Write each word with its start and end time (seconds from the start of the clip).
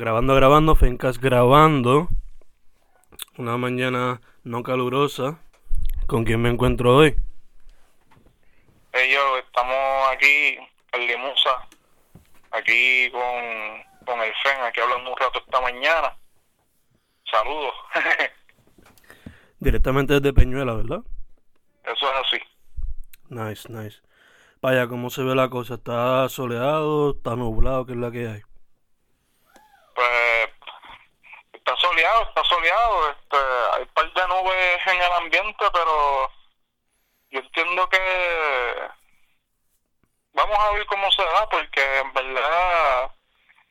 Grabando, 0.00 0.34
grabando, 0.34 0.74
Fencas 0.76 1.20
grabando. 1.20 2.08
Una 3.36 3.58
mañana 3.58 4.22
no 4.44 4.62
calurosa. 4.62 5.42
¿Con 6.06 6.24
quién 6.24 6.40
me 6.40 6.48
encuentro 6.48 6.96
hoy? 6.96 7.14
Ellos 8.94 9.22
estamos 9.44 10.08
aquí 10.10 10.56
en 10.92 11.06
Limusa, 11.06 11.68
aquí 12.50 13.10
con, 13.10 14.06
con 14.06 14.18
el 14.22 14.32
FEN, 14.42 14.62
aquí 14.62 14.80
hablando 14.80 15.10
un 15.10 15.16
rato 15.18 15.38
esta 15.38 15.60
mañana. 15.60 16.16
Saludos. 17.30 17.74
Directamente 19.60 20.14
desde 20.14 20.32
Peñuela, 20.32 20.72
¿verdad? 20.76 21.00
Eso 21.84 22.06
es 22.06 22.26
así. 22.26 22.42
Nice, 23.28 23.70
nice. 23.70 24.00
Vaya, 24.62 24.88
¿cómo 24.88 25.10
se 25.10 25.22
ve 25.22 25.34
la 25.34 25.50
cosa? 25.50 25.74
¿Está 25.74 26.26
soleado? 26.30 27.10
¿Está 27.10 27.36
nublado? 27.36 27.84
¿Qué 27.84 27.92
es 27.92 27.98
la 27.98 28.10
que 28.10 28.28
hay? 28.28 28.49
Pues 29.94 30.50
está 31.52 31.76
soleado, 31.76 32.22
está 32.22 32.44
soleado. 32.44 33.10
Este, 33.10 33.36
hay 33.72 33.82
un 33.82 33.88
par 33.88 34.12
de 34.12 34.28
nubes 34.28 34.86
en 34.86 35.02
el 35.02 35.12
ambiente, 35.12 35.64
pero 35.72 36.32
yo 37.30 37.40
entiendo 37.40 37.88
que 37.88 38.88
vamos 40.32 40.58
a 40.58 40.72
ver 40.72 40.86
cómo 40.86 41.10
se 41.10 41.22
da, 41.22 41.48
porque 41.48 41.98
en 41.98 42.12
verdad 42.12 43.10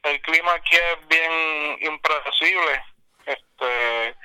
el 0.04 0.22
clima 0.22 0.54
aquí 0.54 0.76
es 0.76 1.08
bien 1.08 1.78
impredecible. 1.82 2.84
Este, 3.26 4.16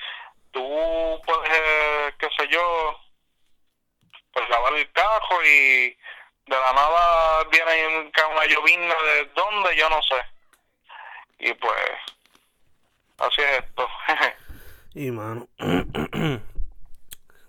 tú 0.53 1.21
puedes, 1.27 1.51
eh, 1.51 2.15
qué 2.19 2.29
sé 2.39 2.49
yo, 2.49 2.99
pues 4.33 4.49
lavar 4.49 4.75
el 4.75 4.91
cajo 4.93 5.43
y 5.45 5.97
de 6.47 6.57
la 6.61 6.73
nada 6.73 7.45
viene 7.45 8.11
una 8.31 8.45
llovina 8.47 8.95
de 8.95 9.25
dónde, 9.35 9.77
yo 9.77 9.89
no 9.89 10.03
sé. 10.03 10.34
Y 11.45 11.53
pues, 11.53 11.75
así 13.19 13.43
es 13.43 13.65
esto. 13.65 13.87
y 14.95 15.11
mano, 15.11 15.47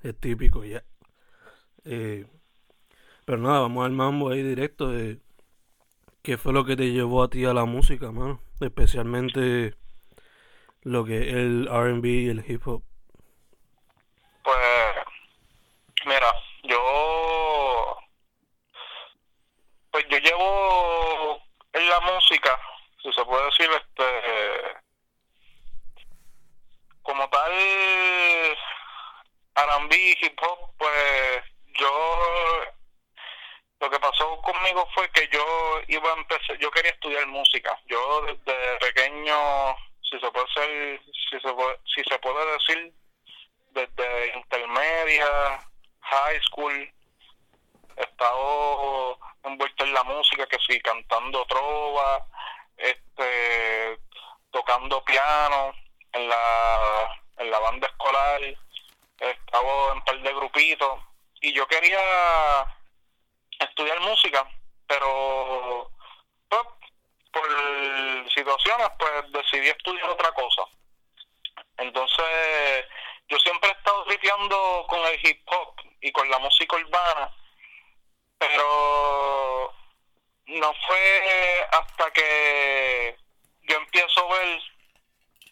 es 0.04 0.20
típico 0.20 0.66
ya. 0.66 0.84
Eh, 1.86 2.26
pero 3.24 3.38
nada, 3.38 3.62
vamos 3.62 3.86
al 3.86 3.94
mambo 3.94 4.32
ahí 4.32 4.44
directo 4.44 4.90
de 4.90 5.20
qué 6.24 6.38
fue 6.38 6.52
lo 6.52 6.66
que 6.66 6.76
te 6.76 6.92
llevó 6.92 7.24
a 7.24 7.30
ti 7.30 7.46
a 7.46 7.54
la 7.54 7.64
música, 7.64 8.12
mano. 8.12 8.42
Especialmente 8.60 9.76
lo 10.82 11.06
que 11.06 11.30
es 11.30 11.34
el 11.34 11.70
RB 11.70 12.06
y 12.06 12.28
el 12.28 12.44
hip 12.46 12.68
hop. 12.68 12.84
Pues, 14.44 14.58
mira, 16.06 16.34
yo, 16.64 17.98
pues 19.90 20.06
yo 20.10 20.18
llevo 20.18 21.42
en 21.72 21.90
la 21.90 22.00
música, 22.02 22.60
si 23.06 23.14
se 23.14 23.24
puede 23.24 23.46
decir, 23.46 23.70
este, 23.70 24.78
como 27.04 27.30
tal, 27.30 27.52
R&B, 29.56 30.18
hip 30.22 30.40
hop, 30.42 30.72
pues 30.80 31.44
yo, 31.80 32.64
lo 33.80 33.90
que 33.92 34.00
pasó 34.00 34.42
conmigo 34.42 34.88
fue 34.96 35.08
que 35.12 35.28
yo 35.32 35.82
iba 35.88 36.10
a 36.10 36.18
empezar, 36.18 36.58
yo 36.58 36.72
quería 36.72 36.92
estudiar 36.92 37.28
música, 37.28 37.80
yo 37.86 38.22
desde 38.24 38.78
pequeño, 38.80 39.76
si 40.02 40.20
se 40.20 40.32
puede 40.32 40.48
ser, 40.54 41.02
si 41.30 41.40
se 41.40 41.54
puede, 41.54 41.80
si 41.96 42.04
se 42.10 42.20
puede 42.20 42.54
decir, 42.54 42.94
desde 43.70 44.36
intermedia, 44.36 45.60
high 46.02 46.42
school, 46.42 46.74
he 47.98 48.02
estado 48.02 49.20
envuelto 49.44 49.84
en 49.84 49.94
la 49.94 50.04
música, 50.06 50.48
que 50.48 50.58
sí, 50.68 50.82
cantando 50.82 51.46
trova, 51.46 52.26
este, 52.78 54.00
tocando 54.52 55.04
piano 55.04 55.74
en 56.14 56.30
la, 56.30 57.22
en 57.38 57.52
la 57.52 57.60
banda 57.60 57.88
escolar, 57.88 58.42
he 58.42 59.30
estado 59.30 59.94
en 59.94 60.04
par 60.04 60.20
de 60.22 60.34
grupitos, 60.34 61.00
y 61.42 61.54
yo 61.54 61.68
quería 61.68 62.00
estudiar 63.60 64.00
música, 64.00 64.48
pero 64.88 65.92
pues, 66.50 66.62
por 67.32 68.32
situaciones, 68.32 68.88
pues 68.98 69.32
decidí 69.32 69.70
estudiar 69.70 70.10
otra 70.10 70.32
cosa. 70.32 70.64
Entonces, 71.78 72.86
yo 73.28 73.38
siempre 73.40 73.70
he 73.70 73.74
estado 73.74 74.06
ripeando 74.06 74.86
con 74.88 75.00
el 75.02 75.20
hip 75.24 75.42
hop 75.48 75.76
y 76.02 76.12
con 76.12 76.30
la 76.30 76.40
música 76.40 76.76
urbana, 76.78 77.34
pero 78.38 79.55
no 80.48 80.74
fue 80.88 81.68
hasta 81.72 82.12
que 82.12 83.18
yo 83.64 83.78
empiezo 83.78 84.20
a 84.20 84.38
ver, 84.40 84.62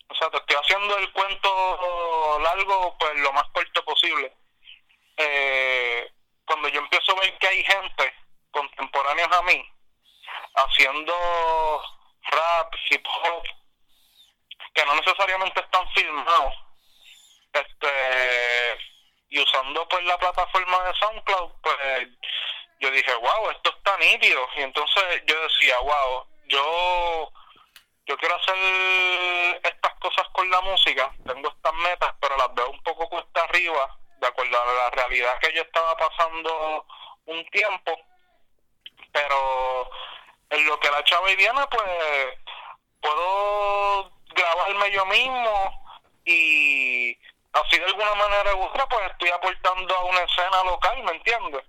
o 0.10 0.16
sea, 0.16 0.30
te 0.30 0.38
estoy 0.38 0.56
haciendo 0.56 0.98
el 0.98 1.12
cuento 1.12 2.40
largo, 2.42 2.96
pues 3.00 3.16
lo 3.16 3.34
más 3.34 3.46
corto 3.54 3.84
posible. 3.86 4.34
Eh, 5.18 6.12
cuando 6.46 6.68
yo 6.70 6.80
empiezo 6.80 7.12
a 7.12 7.22
ver 7.22 7.38
que 7.38 7.48
hay 7.48 7.64
gente 7.64 8.14
contemporáneos 8.52 9.32
a 9.32 9.42
mí 9.44 9.66
haciendo 10.56 11.14
rap, 12.24 12.74
hip 12.90 13.06
hop, 13.06 13.44
que 14.74 14.86
no 14.86 14.96
necesariamente 14.96 15.60
están 15.60 15.88
filmados, 15.94 16.54
este 17.54 18.94
y 19.30 19.40
usando 19.42 19.88
pues 19.88 20.04
la 20.06 20.18
plataforma 20.20 20.84
de 20.84 20.94
SoundCloud 20.94 21.52
pues 21.64 22.08
yo 22.84 22.92
dije 22.92 23.16
wow 23.16 23.50
esto 23.50 23.70
está 23.70 23.98
nítido 23.98 24.46
y 24.58 24.62
entonces 24.62 25.24
yo 25.26 25.42
decía 25.42 25.80
wow 25.80 26.26
yo 26.48 27.32
yo 28.06 28.18
quiero 28.18 28.36
hacer 28.36 29.62
estas 29.64 29.94
cosas 30.00 30.28
con 30.34 30.50
la 30.50 30.60
música 30.60 31.10
tengo 31.26 31.48
estas 31.48 31.74
metas 31.76 32.14
pero 32.20 32.36
las 32.36 32.54
veo 32.54 32.70
un 32.70 32.84
poco 32.84 33.08
cuesta 33.08 33.42
arriba 33.44 33.98
de 34.18 34.28
acuerdo 34.28 34.62
a 34.62 34.66
la 34.66 34.90
realidad 34.90 35.40
que 35.40 35.54
yo 35.54 35.62
estaba 35.62 35.96
pasando 35.96 36.86
un 37.26 37.46
tiempo 37.52 37.98
pero 39.14 39.90
en 40.50 40.66
lo 40.68 40.78
que 40.82 40.92
la 40.92 41.06
chava 41.06 41.32
y 41.32 41.38
viene 41.38 41.62
pues 41.72 42.38
puedo 43.00 44.12
grabarme 44.36 44.92
yo 44.92 45.06
mismo 45.06 45.86
y 46.26 47.18
así 47.54 47.80
de 47.80 47.86
alguna 47.86 48.14
manera 48.16 48.56
u 48.56 48.64
otra 48.64 48.86
pues 48.90 49.10
estoy 49.10 49.30
aportando 49.30 49.96
a 49.96 50.04
una 50.06 50.22
escena 50.22 50.64
local, 50.66 51.04
¿me 51.04 51.12
entiendes? 51.12 51.64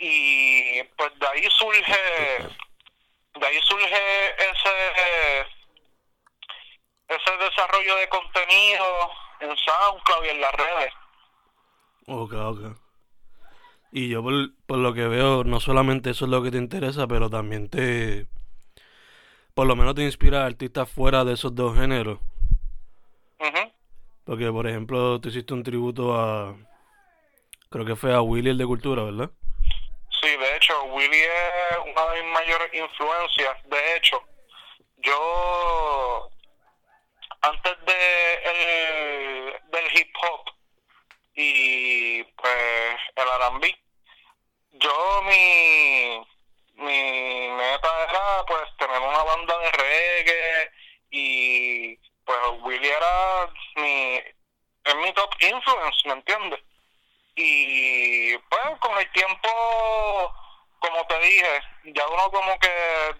Y 0.00 0.82
pues 0.96 1.10
de 1.18 1.26
ahí 1.26 1.46
surge, 1.50 2.00
de 3.34 3.46
ahí 3.46 3.60
surge 3.62 4.30
ese, 4.38 5.46
ese 7.08 7.36
desarrollo 7.38 7.96
de 7.96 8.08
contenido 8.08 9.10
en 9.40 9.56
SoundCloud 9.56 10.24
y 10.24 10.28
en 10.30 10.40
las 10.40 10.52
redes. 10.54 10.92
Ok, 12.06 12.32
ok. 12.32 12.76
Y 13.92 14.08
yo 14.08 14.22
por, 14.22 14.32
por 14.66 14.78
lo 14.78 14.94
que 14.94 15.06
veo, 15.06 15.44
no 15.44 15.60
solamente 15.60 16.10
eso 16.10 16.24
es 16.24 16.30
lo 16.30 16.42
que 16.42 16.50
te 16.50 16.58
interesa, 16.58 17.06
pero 17.06 17.28
también 17.28 17.68
te, 17.68 18.26
por 19.54 19.66
lo 19.66 19.76
menos 19.76 19.94
te 19.94 20.04
inspira 20.04 20.42
a 20.42 20.46
artistas 20.46 20.88
fuera 20.90 21.24
de 21.24 21.34
esos 21.34 21.54
dos 21.54 21.76
géneros. 21.76 22.18
Porque, 24.24 24.50
por 24.50 24.66
ejemplo, 24.66 25.20
tú 25.20 25.28
hiciste 25.28 25.52
un 25.54 25.62
tributo 25.62 26.14
a. 26.14 26.56
Creo 27.68 27.84
que 27.84 27.96
fue 27.96 28.14
a 28.14 28.22
Willy 28.22 28.50
el 28.50 28.58
de 28.58 28.66
Cultura, 28.66 29.02
¿verdad? 29.02 29.30
Sí, 30.20 30.36
de 30.36 30.56
hecho, 30.56 30.82
Willy 30.84 31.18
es 31.18 31.78
una 31.84 32.06
de 32.12 32.22
mis 32.22 32.32
mayores 32.32 32.74
influencias. 32.74 33.56
De 33.64 33.96
hecho, 33.96 34.22
yo 34.98 36.30
antes 37.40 37.84
de 37.86 38.34
el, 38.44 39.60
del 39.70 39.98
hip 39.98 40.14
hop 40.20 40.50
y 41.34 42.22
pues 42.22 42.96
el 43.16 43.28
R&B, 43.28 43.78
yo 44.72 45.22
mi 45.22 46.26
mi 46.74 47.48
meta 47.48 48.04
era 48.08 48.44
pues 48.46 48.76
tener 48.78 48.98
una 48.98 49.22
banda 49.22 49.58
de 49.58 49.70
reggae 49.72 50.70
y 51.10 51.96
pues 52.24 52.38
Willy 52.62 52.88
era 52.88 53.50
mi 53.76 54.16
es 54.84 54.94
mi 54.96 55.12
top 55.14 55.34
influence, 55.40 56.08
¿me 56.08 56.12
entiendes? 56.12 56.60
Y 57.36 58.36
pues 58.36 58.78
con 58.80 58.98
el 58.98 59.10
tiempo, 59.12 59.48
como 60.78 61.06
te 61.06 61.18
dije, 61.20 61.62
ya 61.84 62.06
uno 62.20 62.30
como 62.30 62.58
que 62.58 62.68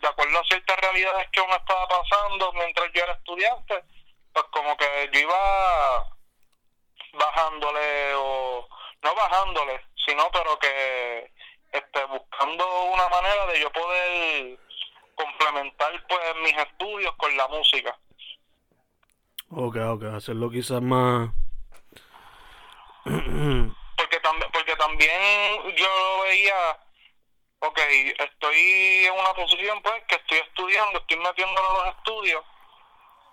de 0.00 0.08
acuerdo 0.08 0.38
a 0.38 0.44
ciertas 0.44 0.76
realidades 0.79 1.29
que 1.32 1.41
uno 1.41 1.55
estaba 1.56 1.87
pasando 1.88 2.52
mientras 2.52 2.91
yo 2.93 3.02
era 3.02 3.12
estudiante, 3.12 3.85
pues 4.32 4.44
como 4.50 4.76
que 4.76 5.11
yo 5.12 5.20
iba 5.20 6.06
bajándole 7.12 8.14
o 8.14 8.69
no 9.02 9.14
bajándole, 9.14 9.81
sino 10.06 10.31
pero 10.32 10.58
que 10.58 11.31
este, 11.73 12.05
buscando 12.05 12.85
una 12.93 13.08
manera 13.08 13.47
de 13.47 13.61
yo 13.61 13.70
poder 13.73 14.58
complementar 15.14 15.93
pues 16.08 16.20
mis 16.43 16.56
estudios 16.56 17.14
con 17.17 17.37
la 17.37 17.49
música. 17.49 17.99
Ok, 19.50 19.76
ok, 19.76 20.05
hacerlo 20.14 20.50
quizás 20.50 20.81
más... 20.81 21.31
porque, 23.05 24.20
también 24.23 24.50
porque 24.53 24.76
también 24.76 25.76
yo 25.76 25.87
lo 25.87 26.23
veía, 26.23 26.79
ok, 27.61 27.79
estoy 28.19 29.07
en 29.07 29.12
una 29.12 29.33
posición 29.35 29.81
pues 29.83 30.03
que 30.09 30.17
estoy 30.17 30.39
estudiando, 30.39 30.99
estoy 30.99 31.19
metiéndolo 31.19 31.71
a 31.71 31.87
los 31.87 31.97
estudios, 31.97 32.45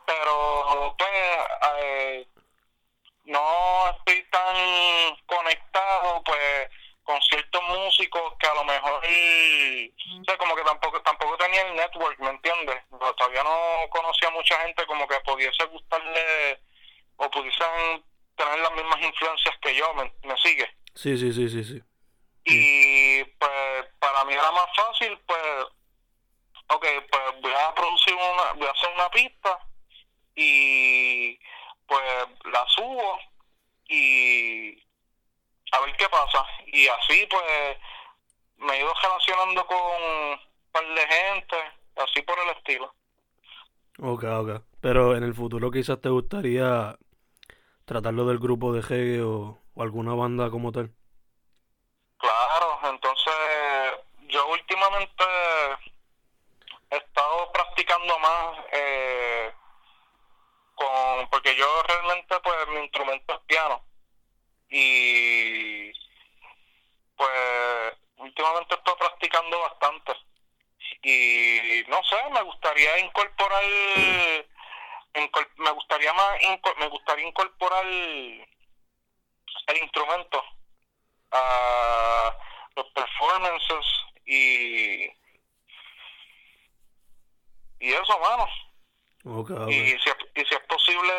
pero 0.06 0.96
pues 0.98 1.10
eh, 1.80 2.28
no 3.26 3.90
estoy 3.90 4.24
tan 4.30 5.16
conectado 5.26 6.24
pues 6.24 6.70
con 7.04 7.22
ciertos 7.22 7.64
músicos 7.64 8.34
que 8.40 8.48
a 8.48 8.54
lo 8.54 8.66
mejor 8.66 9.02
o 9.02 10.26
sea, 10.26 10.38
como 10.38 10.56
que 10.56 10.64
tampoco 10.64 11.02
tampoco 11.02 11.38
tenía 11.38 11.62
el 11.62 11.76
network 11.76 12.20
me 12.20 12.30
entiendes 12.32 12.84
todavía 13.18 13.44
no 13.44 13.90
conocía 13.90 14.30
mucha 14.32 14.60
gente 14.62 14.86
como 14.86 15.08
que 15.08 15.18
pudiese 15.22 15.64
gustarle 15.68 16.60
o 17.16 17.30
pudiesen 17.30 18.04
tener 18.36 18.60
las 18.60 18.72
mismas 18.74 19.02
influencias 19.02 19.56
que 19.62 19.74
yo 19.76 19.94
me, 19.94 20.12
me 20.24 20.38
sigue 20.38 20.70
sí 20.96 21.18
sí 21.18 21.32
sí 21.32 21.50
sí 21.50 21.64
sí 21.64 21.82
y 22.48 23.24
pues 23.24 23.86
para 24.00 24.24
mí 24.26 24.34
era 24.34 24.52
más 24.52 24.68
fácil 24.76 25.18
pues 25.26 25.66
ok 26.70 26.86
pues 27.12 27.42
voy 27.42 27.54
a 27.54 27.74
producir 27.76 28.14
una 28.14 28.54
voy 28.54 28.68
a 28.68 28.72
hacer 28.72 28.90
una 28.96 29.10
pista 29.10 29.60
y 30.36 31.40
pues 31.88 32.28
la 32.52 32.66
subo 32.68 33.20
y 33.90 34.78
a 35.72 35.82
ver 35.82 35.96
qué 35.98 36.08
pasa. 36.10 36.46
Y 36.68 36.88
así 36.88 37.28
pues 37.30 37.78
me 38.58 38.74
he 38.74 38.80
ido 38.82 38.94
relacionando 39.02 39.66
con 39.66 39.78
un 39.78 40.40
par 40.72 40.84
de 40.88 41.08
gente, 41.08 41.56
así 41.96 42.22
por 42.22 42.36
el 42.40 42.56
estilo. 42.58 42.94
Ok, 44.00 44.24
ok. 44.24 44.64
Pero 44.80 45.16
en 45.16 45.24
el 45.24 45.34
futuro 45.34 45.72
quizás 45.72 46.00
te 46.00 46.10
gustaría 46.10 46.98
tratarlo 47.86 48.26
del 48.26 48.40
grupo 48.40 48.74
de 48.74 49.22
o, 49.22 49.60
o 49.74 49.84
alguna 49.84 50.14
banda 50.14 50.50
como 50.50 50.72
tal. 50.72 50.94
Claro, 52.18 52.80
entonces 52.84 53.34
yo 54.28 54.48
últimamente 54.48 55.24
he 56.90 56.98
estado 56.98 57.52
practicando 57.52 58.18
más 58.20 58.58
eh, 58.72 59.54
con 60.76 61.30
porque 61.30 61.56
yo 61.56 61.84
realmente 61.84 62.40
pues 62.40 62.68
mi 62.70 62.80
instrumento 62.80 63.34
es 63.34 63.40
piano. 63.42 63.84
Y 64.70 65.92
pues 67.16 67.94
últimamente 68.18 68.76
estoy 68.76 68.96
practicando 68.98 69.60
bastante. 69.60 70.14
Y 71.04 71.84
no 71.88 72.04
sé 72.04 72.18
me 72.32 72.42
gustaría 72.42 73.00
incorporar 73.00 73.64
me 75.58 75.72
gustaría 75.72 76.14
más 76.14 76.38
me 76.78 76.88
gustaría 76.88 77.28
incorporar 77.28 77.86
el 77.86 78.48
instrumento 79.82 80.44
a 81.32 82.36
los 82.76 82.86
performances 82.88 83.86
y 84.26 85.06
y 87.80 87.94
eso 87.94 88.20
mano. 88.20 88.48
Y 89.70 89.74
si 89.74 90.10
y 90.36 90.46
si 90.46 90.54
es 90.56 90.62
posible 90.68 91.14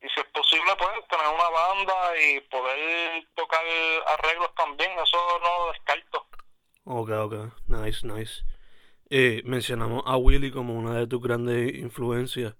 y 0.00 0.08
si 0.08 0.20
es 0.20 0.26
posible 0.32 0.72
pues 0.78 1.08
tener 1.08 1.26
una 1.26 1.48
banda 1.48 1.94
y 2.20 2.40
poder 2.40 3.26
tocar 3.34 3.64
arreglos 4.18 4.54
también 4.56 4.90
eso 4.92 5.16
no 5.40 5.66
lo 5.66 5.72
descarto. 5.72 6.26
Ok 6.84 7.10
ok. 7.10 7.34
Nice 7.68 8.06
nice. 8.06 8.42
Eh, 9.10 9.42
mencionamos 9.44 10.02
a 10.06 10.16
Willy 10.16 10.50
como 10.50 10.74
una 10.74 10.94
de 10.94 11.06
tus 11.06 11.20
grandes 11.22 11.74
influencias. 11.74 12.54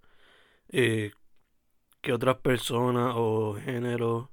Eh, 0.68 1.12
¿qué 2.02 2.12
otras 2.12 2.36
personas 2.36 3.14
o 3.16 3.54
géneros 3.54 4.28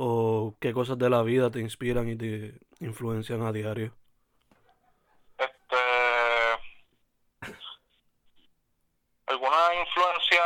o 0.00 0.54
qué 0.60 0.72
cosas 0.72 0.96
de 0.96 1.10
la 1.10 1.22
vida 1.22 1.50
te 1.50 1.58
inspiran 1.58 2.08
y 2.08 2.16
te 2.16 2.54
influencian 2.78 3.42
a 3.42 3.52
diario 3.52 3.92
este 5.36 5.76
alguna 9.26 9.74
influencia 9.74 10.40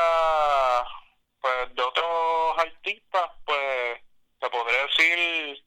pues 1.39 1.75
de 1.75 1.83
otros 1.83 2.59
artistas 2.59 3.31
pues 3.45 4.01
te 4.41 4.49
podría 4.49 4.87
decir 4.87 5.63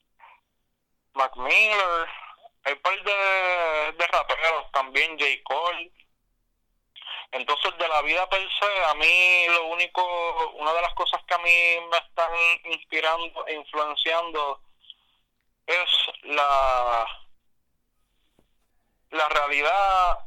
Mac 1.14 1.36
Miller 1.36 2.08
hay 2.64 2.72
un 2.72 2.80
par 2.80 3.04
de, 3.04 3.92
de 3.98 4.06
raperos 4.08 4.72
también 4.72 5.16
J. 5.16 5.26
Cole 5.44 5.92
entonces 7.36 7.76
de 7.78 7.88
la 7.88 8.02
vida 8.02 8.28
per 8.28 8.40
se 8.58 8.84
a 8.86 8.94
mí 8.94 9.46
lo 9.48 9.66
único 9.66 10.02
una 10.54 10.72
de 10.72 10.82
las 10.82 10.94
cosas 10.94 11.22
que 11.26 11.34
a 11.34 11.38
mí 11.38 11.78
me 11.90 11.98
están 11.98 12.32
inspirando 12.64 13.46
e 13.46 13.54
influenciando 13.54 14.60
es 15.66 15.90
la 16.22 17.06
la 19.10 19.28
realidad 19.28 20.18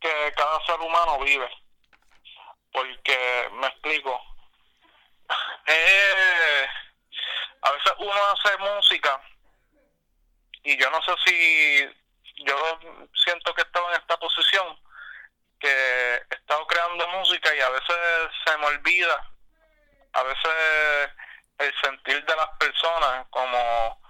que 0.00 0.32
cada 0.36 0.64
ser 0.66 0.80
humano 0.80 1.18
vive. 1.20 1.48
Porque 2.72 3.48
me 3.52 3.66
explico 3.66 4.20
eh, 5.66 6.66
a 7.62 7.70
veces 7.72 7.92
uno 7.98 8.20
hace 8.32 8.56
música 8.58 9.20
y 10.64 10.76
yo 10.76 10.90
no 10.90 11.00
sé 11.02 11.12
si 11.24 12.44
yo 12.44 12.56
siento 13.24 13.54
que 13.54 13.62
estaba 13.62 13.90
en 13.90 14.00
esta 14.00 14.16
posición 14.18 14.78
que 15.60 16.22
creando 16.72 17.06
música 17.08 17.54
y 17.54 17.60
a 17.60 17.68
veces 17.68 17.96
se 18.44 18.56
me 18.56 18.66
olvida, 18.66 19.30
a 20.14 20.22
veces 20.22 21.10
el 21.58 21.74
sentir 21.82 22.24
de 22.24 22.36
las 22.36 22.48
personas, 22.58 23.26
como 23.30 24.00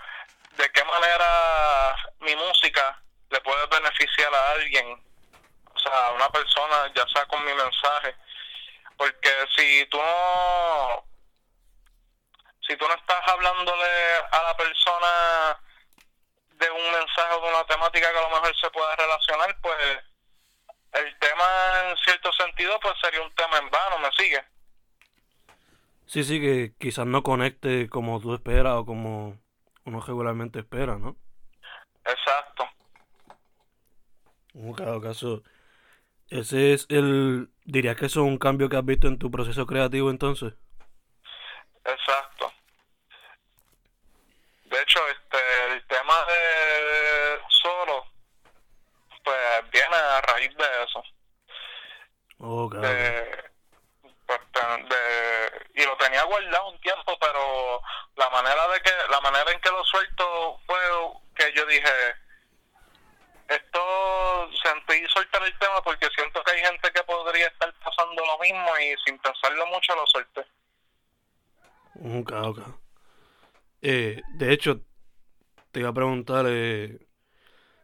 de 0.53 0.70
qué 0.70 0.85
manera 0.85 1.97
mi 2.20 2.37
música 2.37 3.03
le 3.31 3.41
puede 3.41 3.67
beneficiar 3.67 4.32
a 4.32 4.50
alguien, 4.53 5.03
o 5.75 5.79
sea, 5.79 6.06
a 6.06 6.11
una 6.12 6.29
persona, 6.31 6.93
ya 6.94 7.05
sea 7.09 7.26
con 7.26 7.44
mi 7.44 7.53
mensaje, 7.53 8.15
porque 8.96 9.31
si 9.56 9.84
tú 9.86 9.98
no, 9.98 11.05
si 12.67 12.77
tú 12.77 12.86
no 12.86 12.94
estás 12.94 13.29
hablándole 13.29 14.17
a 14.31 14.43
la 14.43 14.56
persona 14.56 15.58
de 16.51 16.70
un 16.70 16.93
mensaje 16.93 17.34
o 17.34 17.41
de 17.41 17.48
una 17.48 17.65
temática 17.65 18.13
que 18.13 18.19
a 18.19 18.22
lo 18.22 18.31
mejor 18.31 18.56
se 18.56 18.70
pueda 18.70 18.94
relacionar, 18.94 19.56
pues 19.60 19.98
el 20.93 21.19
tema 21.19 21.44
en 21.84 21.96
sí 21.98 22.11
pues 22.82 22.94
sería 23.00 23.22
un 23.22 23.34
tema 23.34 23.58
en 23.58 23.70
vano, 23.70 23.98
¿me 23.98 24.10
sigue? 24.12 24.42
Sí, 26.06 26.24
sí, 26.24 26.40
que 26.40 26.74
quizás 26.78 27.06
no 27.06 27.22
conecte 27.22 27.88
como 27.88 28.20
tú 28.20 28.34
esperas 28.34 28.74
o 28.74 28.86
como 28.86 29.38
uno 29.84 30.00
regularmente 30.00 30.60
espera, 30.60 30.96
¿no? 30.98 31.16
Exacto. 32.04 32.69
En 34.54 35.00
caso, 35.00 35.42
ese 36.28 36.74
es 36.74 36.86
el... 36.90 37.50
¿Dirías 37.64 37.96
que 37.96 38.06
eso 38.06 38.20
es 38.20 38.26
un 38.26 38.38
cambio 38.38 38.69
que 38.69 38.76
has 38.76 38.84
visto 38.84 39.08
en 39.08 39.19
tu 39.19 39.31
proceso 39.31 39.66
creativo 39.66 40.10
entonces? 40.10 40.54
Exacto. 41.84 42.52
De 44.64 44.81
hecho, 44.81 45.00
este, 45.08 45.72
el 45.72 45.86
tema 45.86 46.14
de 46.26 47.40
solo, 47.48 48.04
pues 49.24 49.70
viene 49.70 49.96
a 49.96 50.20
raíz 50.22 50.56
de 50.56 50.64
eso. 50.84 51.02
De, 52.43 53.51
pues, 54.27 54.41
de, 54.89 55.81
y 55.81 55.84
lo 55.87 55.96
tenía 55.96 56.25
guardado 56.25 56.70
un 56.70 56.81
tiempo, 56.81 57.17
pero 57.20 57.81
la 58.17 58.29
manera 58.31 58.67
de 58.69 58.81
que, 58.81 58.91
la 59.11 59.20
manera 59.20 59.53
en 59.53 59.61
que 59.61 59.70
lo 59.70 59.84
suelto 59.84 60.61
fue 60.67 60.77
que 61.37 61.53
yo 61.55 61.65
dije, 61.67 62.17
esto 63.46 64.51
sentí 64.61 65.06
soltar 65.08 65.43
el 65.44 65.56
tema 65.58 65.81
porque 65.84 66.08
siento 66.17 66.43
que 66.43 66.51
hay 66.51 66.65
gente 66.65 66.91
que 66.91 67.03
podría 67.05 67.46
estar 67.46 67.72
pasando 67.75 68.25
lo 68.27 68.39
mismo 68.39 68.67
y 68.79 68.94
sin 69.05 69.19
pensarlo 69.19 69.67
mucho 69.67 69.94
lo 69.94 70.06
solté. 70.08 70.41
Ok, 71.94 72.32
ok. 72.32 72.58
Eh, 73.82 74.20
de 74.34 74.53
hecho, 74.53 74.81
te 75.70 75.79
iba 75.79 75.91
a 75.91 75.94
preguntar, 75.94 76.46
eh, 76.49 76.99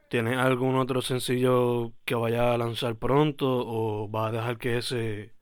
¿tienes 0.09 0.39
algún 0.39 0.79
otro 0.79 1.03
sencillo 1.03 1.93
que 2.05 2.15
vaya 2.15 2.53
a 2.53 2.59
lanzar 2.59 2.97
pronto 2.97 3.47
o 3.47 4.09
vas 4.09 4.29
a 4.29 4.37
dejar 4.37 4.59
que 4.59 4.79
ese 4.79 5.35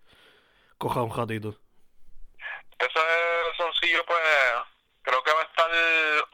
coja 0.79 1.03
un 1.03 1.17
ratito? 1.17 1.59
Ese 2.79 3.01
sencillo 3.57 4.05
pues 4.07 4.21
creo 5.03 5.23
que 5.23 5.33
va 5.33 5.41
a 5.41 5.45
estar 5.45 5.71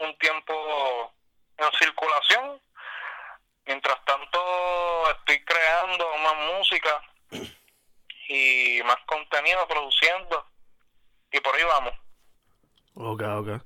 un 0.07 0.19
tiempo 0.19 1.13
en 1.59 1.71
circulación 1.79 2.61
Mientras 3.67 4.05
tanto, 4.05 4.39
estoy 5.19 5.45
creando 5.45 6.05
más 6.19 6.35
música 6.59 7.03
y 8.29 8.83
más 8.85 8.97
contenido 9.07 9.67
produciendo 9.69 10.45
y 11.31 11.41
por 11.41 11.55
ahí 11.55 11.63
vamos. 11.65 11.95
Ok, 12.95 13.23
ok. 13.23 13.63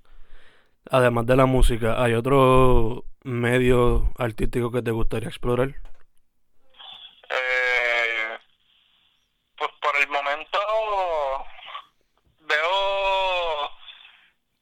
Además 0.91 1.27
de 1.27 1.37
la 1.37 1.47
música, 1.47 2.03
¿hay 2.03 2.15
otro 2.15 3.05
medio 3.27 4.13
artístico 4.19 4.71
que 4.71 4.83
te 4.83 4.93
gustaría 4.93 5.29
explorar? 5.29 5.75
Eh, 7.29 8.39
pues 9.57 9.71
por 9.81 9.97
el 9.97 10.09
momento 10.09 10.59
veo 12.39 13.71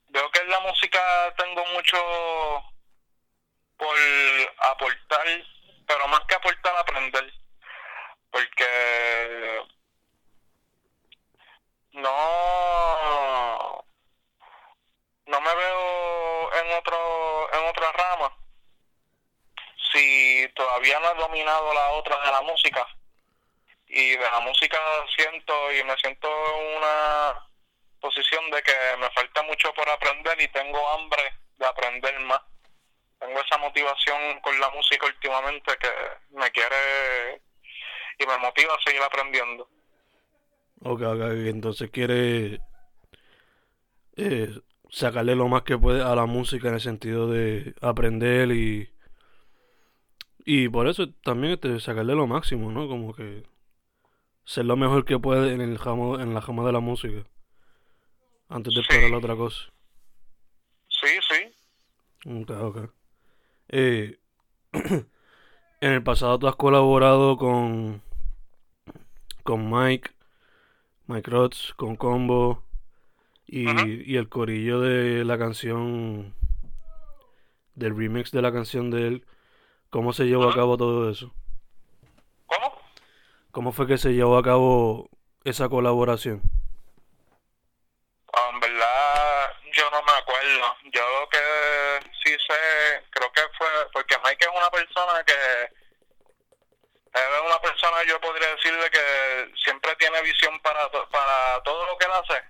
veo 0.08 0.30
que 0.30 0.44
la 0.44 0.60
música 0.60 1.00
tengo 1.36 1.62
mucho 1.74 1.98
por 3.76 3.96
aportar, 4.58 5.26
pero 5.86 6.08
más 6.08 6.20
que 6.26 6.34
aportar, 6.34 6.74
aprender. 6.78 7.32
Porque 8.30 9.60
no 11.92 13.84
no 15.26 15.40
me 15.40 15.54
veo 15.54 16.54
en 16.54 16.78
otro 16.78 17.52
en 17.52 17.68
otra 17.68 17.92
rama 17.92 18.44
si 19.94 20.48
todavía 20.84 21.00
no 21.00 21.12
he 21.12 21.22
dominado 21.22 21.72
la 21.72 21.90
otra 21.92 22.16
de 22.24 22.32
la 22.32 22.42
música. 22.42 22.86
Y 23.88 24.10
de 24.10 24.18
la 24.18 24.40
música 24.40 24.78
siento 25.16 25.52
y 25.72 25.84
me 25.84 25.96
siento 25.96 26.28
en 26.28 26.76
una 26.76 27.48
posición 28.00 28.50
de 28.50 28.62
que 28.62 28.72
me 28.98 29.10
falta 29.10 29.42
mucho 29.42 29.72
por 29.74 29.88
aprender 29.88 30.40
y 30.40 30.48
tengo 30.48 30.86
hambre 30.90 31.22
de 31.56 31.66
aprender 31.66 32.18
más. 32.20 32.40
Tengo 33.18 33.40
esa 33.40 33.58
motivación 33.58 34.40
con 34.40 34.58
la 34.60 34.70
música 34.70 35.06
últimamente 35.06 35.76
que 35.78 35.88
me 36.36 36.50
quiere 36.50 37.40
y 38.18 38.26
me 38.26 38.38
motiva 38.38 38.74
a 38.74 38.82
seguir 38.82 39.02
aprendiendo. 39.02 39.68
Ok, 40.82 41.00
ok, 41.00 41.22
entonces 41.46 41.90
quiere 41.90 42.60
eh, 44.16 44.50
sacarle 44.90 45.34
lo 45.34 45.48
más 45.48 45.62
que 45.62 45.78
puede 45.78 46.02
a 46.02 46.14
la 46.14 46.26
música 46.26 46.68
en 46.68 46.74
el 46.74 46.80
sentido 46.80 47.30
de 47.30 47.74
aprender 47.80 48.50
y 48.50 48.93
y 50.44 50.68
por 50.68 50.86
eso 50.88 51.08
también 51.24 51.54
este, 51.54 51.80
sacarle 51.80 52.14
lo 52.14 52.26
máximo, 52.26 52.70
¿no? 52.70 52.86
Como 52.88 53.14
que 53.14 53.44
ser 54.44 54.64
lo 54.66 54.76
mejor 54.76 55.04
que 55.04 55.18
puede 55.18 55.52
en 55.54 55.60
el 55.60 55.78
jamo, 55.78 56.20
en 56.20 56.34
la 56.34 56.42
jama 56.42 56.64
de 56.64 56.72
la 56.72 56.80
música 56.80 57.24
antes 58.48 58.74
de 58.74 58.82
Sí. 58.82 58.86
explorar 58.88 59.18
otra 59.18 59.36
cosa. 59.36 59.72
sí 60.88 61.08
sí 61.28 62.30
Ok, 62.42 62.50
ok. 62.50 62.90
Eh, 63.68 64.18
en 64.72 65.92
el 65.92 66.02
pasado 66.02 66.38
tú 66.38 66.46
has 66.48 66.56
colaborado 66.56 67.36
con 67.36 68.02
con 69.42 69.70
Mike, 69.70 70.10
Mike 71.06 71.30
Rods, 71.30 71.74
con 71.76 71.96
Combo 71.96 72.62
y, 73.46 74.10
y 74.10 74.16
el 74.16 74.28
corillo 74.30 74.80
de 74.80 75.24
la 75.24 75.36
canción 75.36 76.34
del 77.74 77.96
remix 77.96 78.30
de 78.30 78.40
la 78.42 78.52
canción 78.52 78.90
de 78.90 79.06
él. 79.06 79.26
¿Cómo 79.94 80.12
se 80.12 80.24
llevó 80.24 80.50
a 80.50 80.54
cabo 80.56 80.76
todo 80.76 81.08
eso? 81.08 81.32
¿cómo? 82.46 82.82
¿Cómo 83.52 83.70
fue 83.70 83.86
que 83.86 83.96
se 83.96 84.10
llevó 84.12 84.36
a 84.36 84.42
cabo 84.42 85.08
esa 85.44 85.68
colaboración? 85.68 86.42
Ah, 88.32 88.50
En 88.52 88.58
verdad, 88.58 89.52
yo 89.72 89.88
no 89.92 90.02
me 90.02 90.10
acuerdo. 90.18 90.76
Yo 90.92 91.20
lo 91.20 91.28
que 91.28 91.38
sí 92.24 92.32
sé, 92.32 93.04
creo 93.10 93.30
que 93.30 93.42
fue, 93.56 93.68
porque 93.92 94.16
Mike 94.24 94.44
es 94.44 94.50
una 94.52 94.68
persona 94.70 95.22
que, 95.24 95.32
es 97.14 97.40
una 97.46 97.60
persona, 97.60 98.02
yo 98.08 98.20
podría 98.20 98.48
decirle 98.52 98.90
que 98.90 99.52
siempre 99.62 99.94
tiene 99.94 100.20
visión 100.22 100.58
para, 100.58 100.90
to- 100.90 101.08
para 101.10 101.62
todo 101.62 101.86
lo 101.86 101.96
que 101.98 102.06
él 102.06 102.10
hace. 102.20 102.42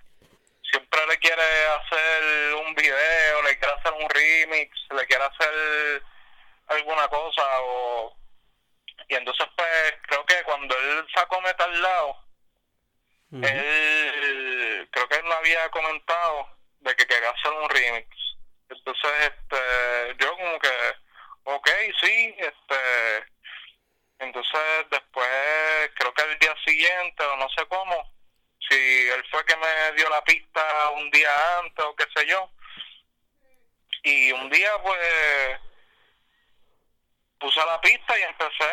Siempre 0.71 0.99
le 1.05 1.19
quiere 1.19 1.43
hacer 1.77 2.55
un 2.65 2.73
video, 2.73 3.41
le 3.43 3.55
quiere 3.59 3.73
hacer 3.75 3.93
un 3.93 4.09
remix, 4.09 4.71
le 4.97 5.05
quiere 5.05 5.23
hacer 5.25 6.01
alguna 6.67 7.07
cosa 7.07 7.43
o... 7.61 8.17
Y 9.07 9.15
entonces 9.15 9.47
pues 9.55 9.93
creo 10.07 10.25
que 10.25 10.43
cuando 10.43 10.75
él 10.77 11.05
sacó 11.13 11.39
Metal 11.41 11.71
Ujú. 13.31 13.45
él 13.45 14.87
creo 14.91 15.07
que 15.09 15.15
él 15.15 15.25
no 15.25 15.33
había 15.33 15.69
comentado 15.69 16.47
de 16.79 16.95
que 16.95 17.05
quería 17.05 17.29
hacer 17.29 17.51
un 17.51 17.69
remix 17.69 18.07
entonces 18.69 19.11
este 19.21 20.15
yo 20.19 20.35
como 20.37 20.59
que 20.59 20.93
ok 21.43 21.69
sí 22.01 22.35
este 22.37 23.25
entonces 24.19 24.85
después 24.89 25.91
creo 25.95 26.13
que 26.13 26.21
el 26.21 26.39
día 26.39 26.55
siguiente 26.65 27.23
o 27.23 27.35
no 27.37 27.49
sé 27.49 27.65
cómo 27.67 28.13
si 28.69 29.09
él 29.09 29.23
fue 29.29 29.43
que 29.45 29.55
me 29.57 29.91
dio 29.97 30.09
la 30.09 30.23
pista 30.23 30.91
un 30.91 31.11
día 31.11 31.59
antes 31.59 31.83
o 31.85 31.95
qué 31.95 32.05
sé 32.15 32.25
yo 32.27 32.49
y 34.03 34.31
un 34.31 34.49
día 34.49 34.71
pues 34.83 35.59
puse 37.45 37.59
la 37.59 37.79
pista 37.79 38.17
y 38.17 38.23
empecé 38.23 38.63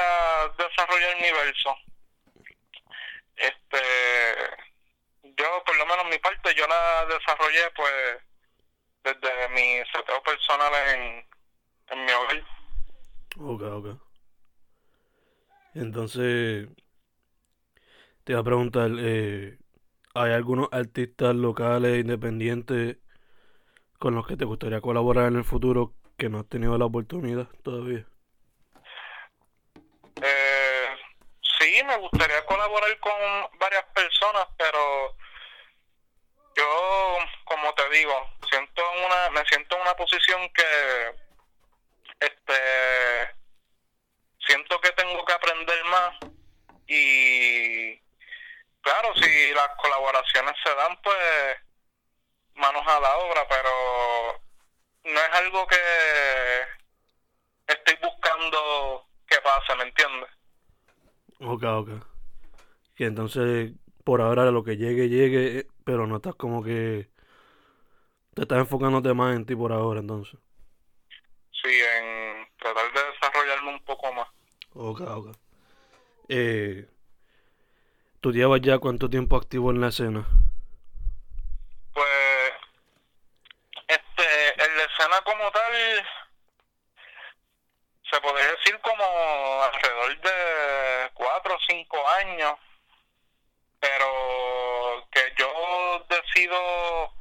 a 0.00 0.48
desarrollar 0.58 1.16
mi 1.16 1.32
verso 1.32 1.74
este 3.36 3.80
yo 5.22 5.64
por 5.64 5.76
lo 5.78 5.86
menos 5.86 6.04
mi 6.10 6.18
parte 6.18 6.54
yo 6.54 6.66
la 6.66 7.06
desarrollé 7.06 7.70
pues 7.74 8.18
desde 9.02 9.48
mi 9.48 9.78
seteo 9.90 10.22
personal 10.22 10.72
en, 10.94 11.26
en 11.88 12.04
mi 12.04 12.12
hogar 12.12 12.44
Ok, 13.40 13.62
ok. 13.62 13.86
Entonces, 15.74 16.68
te 18.24 18.32
iba 18.32 18.40
a 18.40 18.44
preguntar, 18.44 18.90
eh, 18.98 19.58
¿hay 20.14 20.32
algunos 20.32 20.68
artistas 20.72 21.36
locales, 21.36 22.00
independientes, 22.00 22.96
con 24.00 24.16
los 24.16 24.26
que 24.26 24.36
te 24.36 24.44
gustaría 24.44 24.80
colaborar 24.80 25.28
en 25.28 25.36
el 25.36 25.44
futuro 25.44 25.94
que 26.16 26.28
no 26.28 26.40
has 26.40 26.48
tenido 26.48 26.76
la 26.78 26.86
oportunidad 26.86 27.48
todavía? 27.62 28.06
Eh, 30.22 30.96
sí 31.58 31.82
me 31.84 31.96
gustaría 31.96 32.44
colaborar 32.46 32.98
con 33.00 33.12
varias 33.58 33.84
personas 33.94 34.46
pero 34.56 35.16
yo 36.56 37.18
como 37.44 37.74
te 37.74 37.88
digo 37.90 38.30
siento 38.50 38.82
en 38.94 39.04
una 39.04 39.30
me 39.30 39.44
siento 39.46 39.76
en 39.76 39.82
una 39.82 39.94
posición 39.94 40.48
que 40.52 41.14
este 42.20 43.34
siento 44.46 44.80
que 44.80 44.92
tengo 44.92 45.24
que 45.24 45.32
aprender 45.32 45.84
más 45.84 46.16
y 46.86 47.98
claro 48.80 49.14
si 49.16 49.52
las 49.52 49.68
colaboraciones 49.76 50.54
se 50.64 50.74
dan 50.74 51.00
pues 51.02 51.16
manos 52.54 52.86
a 52.86 53.00
la 53.00 53.16
obra 53.18 53.46
pero 53.48 54.42
no 55.04 55.20
es 55.20 55.30
algo 55.32 55.66
que 55.66 56.66
estoy 57.68 57.94
buscando 57.96 59.08
pase 59.68 59.76
¿me 59.78 59.84
entiendes? 59.88 60.30
Ok, 61.40 61.62
ok. 61.64 61.88
Que 62.94 63.06
entonces, 63.06 63.72
por 64.04 64.20
ahora, 64.20 64.50
lo 64.50 64.64
que 64.64 64.76
llegue, 64.76 65.08
llegue, 65.08 65.58
eh, 65.60 65.66
pero 65.84 66.06
no 66.06 66.16
estás 66.16 66.34
como 66.34 66.62
que... 66.62 67.10
Te 68.34 68.42
estás 68.42 68.58
enfocándote 68.58 69.12
más 69.14 69.34
en 69.36 69.46
ti 69.46 69.54
por 69.56 69.72
ahora, 69.72 70.00
entonces. 70.00 70.38
sí 71.62 71.70
en 71.70 72.46
tratar 72.58 72.92
de 72.92 73.00
desarrollarme 73.12 73.70
un 73.70 73.84
poco 73.84 74.12
más 74.12 74.28
Ok, 74.74 75.00
ok. 75.00 75.36
Eh, 76.28 76.88
¿tú 78.20 78.32
llevas 78.32 78.60
ya 78.60 78.78
cuánto 78.78 79.08
tiempo 79.10 79.36
activo 79.36 79.70
en 79.70 79.80
la 79.80 79.88
escena? 79.88 80.26
pues 81.92 82.52
este 83.88 84.64
en 84.64 84.76
la 84.76 84.84
escena 84.84 85.20
como 85.24 85.50
tal 85.50 85.72
se 88.10 88.20
podría 88.20 88.50
decir 88.52 88.78
como 88.80 89.04
alrededor 89.64 90.20
de 90.20 91.10
cuatro 91.14 91.54
o 91.56 91.58
cinco 91.68 91.96
años 92.20 92.54
pero 93.80 95.08
que 95.10 95.32
yo 95.38 96.06
decido 96.08 97.12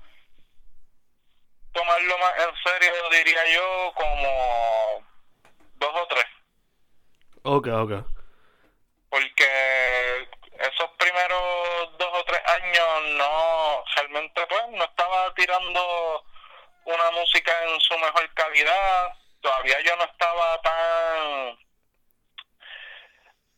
tomarlo 1.74 2.17
más 2.28 2.48
en 2.48 2.56
serio 2.64 2.94
diría 3.12 3.46
yo 3.54 3.94
como 3.96 5.04
dos 5.76 5.92
o 5.94 6.08
tres. 6.08 6.26
Ok, 7.44 7.68
ok. 7.68 7.92
porque 9.10 10.30
esos 10.60 10.90
primeros 10.98 11.98
dos 11.98 12.10
o 12.14 12.24
tres 12.26 12.42
años 12.46 13.04
no 13.18 13.84
realmente 13.96 14.46
pues 14.48 14.62
no 14.72 14.84
estaba 14.84 15.34
tirando 15.36 16.26
una 16.86 17.12
música 17.12 17.52
en 17.64 17.80
su 17.80 17.98
mejor 17.98 18.34
calidad. 18.34 19.14
Todavía 19.42 19.80
yo 19.82 19.96
no 19.96 20.04
estaba 20.04 20.62
tan 20.62 21.58